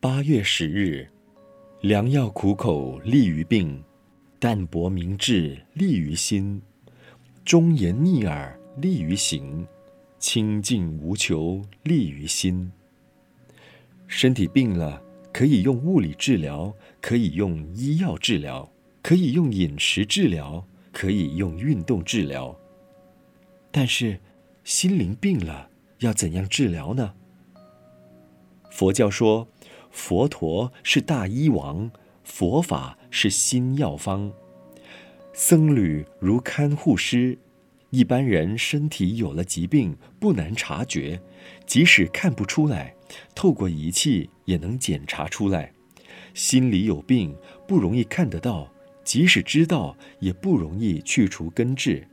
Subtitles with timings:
[0.00, 1.08] 八月十日，
[1.80, 3.82] 良药苦口利于病，
[4.38, 6.62] 淡泊明志利于心，
[7.44, 9.66] 忠言逆耳利于行，
[10.20, 12.70] 清净无求利于心。
[14.06, 18.70] 身体病了，可以用物理治疗，可以用医药治疗，
[19.02, 22.56] 可以用饮食治疗，可以用运动治疗。
[23.72, 24.20] 但是，
[24.62, 25.68] 心灵病了，
[25.98, 27.14] 要怎样治疗呢？
[28.70, 29.48] 佛教说，
[29.98, 31.90] 佛陀是大医王，
[32.22, 34.30] 佛法是新药方，
[35.32, 37.36] 僧侣如看护师。
[37.90, 41.20] 一般人身体有了疾病，不难察觉，
[41.66, 42.94] 即使看不出来，
[43.34, 45.72] 透过仪器也能检查出来。
[46.32, 47.34] 心里有病，
[47.66, 52.06] 不容易看得到，即使知道，也不容易去除根治。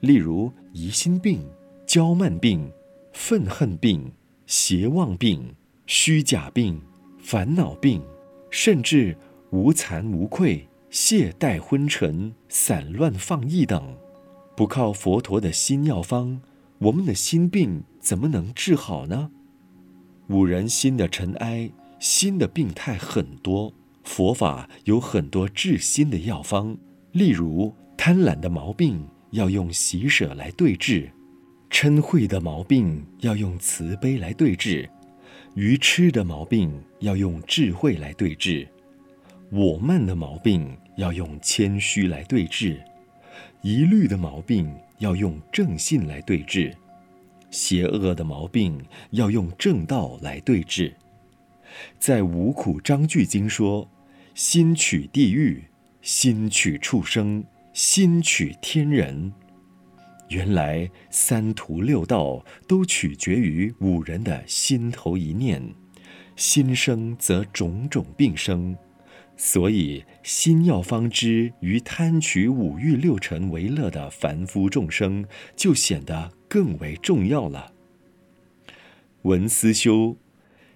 [0.00, 1.46] 例如疑心病、
[1.86, 2.72] 骄慢病、
[3.12, 4.10] 愤恨病、
[4.46, 5.54] 邪妄病。
[5.90, 6.78] 虚假病、
[7.30, 8.00] 烦恼病，
[8.48, 9.14] 甚至
[9.50, 13.94] 无惭无愧、懈怠昏沉、散乱放逸等，
[14.56, 16.40] 不靠佛陀的心药方，
[16.78, 19.30] 我们的心病怎么能治好呢？
[20.30, 26.78] 五人心的尘埃，心的病态很多，佛法有很多治心的药方。
[27.12, 31.10] 例如贪婪的毛病，要用喜舍来对治；
[31.70, 34.88] 嗔恚的毛病，要用慈悲来对治。
[35.58, 38.64] 愚痴的毛病要用智慧来对治，
[39.50, 42.80] 我慢的毛病要用谦虚来对治，
[43.62, 46.72] 疑虑的毛病要用正信来对治，
[47.50, 50.94] 邪恶的毛病要用正道来对治。
[51.98, 53.90] 在《五苦章句经》说：
[54.36, 55.64] 心取地狱，
[56.02, 59.32] 心取畜生，心取天人。
[60.28, 65.74] 原来三途六道都取决于五人的心头一念，
[66.36, 68.76] 心生则种种病生，
[69.36, 75.24] 所以心药方知于贪取五欲六尘为乐的凡夫众生，
[75.56, 77.72] 就显得更为重要了。
[79.22, 80.16] 闻思修，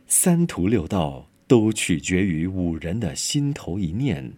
[0.07, 4.33] 三途六道都取决于五人的心头一念，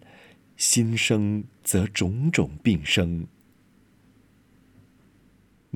[0.57, 3.25] 心生则种种病生。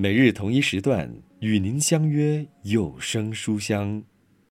[0.01, 4.01] 每日同一时段与您相约有声书香。